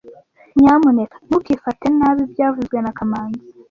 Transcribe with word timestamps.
Nyamuneka 0.61 1.15
ntukifate 1.27 1.85
nabi 1.97 2.21
byavuzwe 2.31 2.77
na 2.81 2.91
kamanzi 2.97 3.43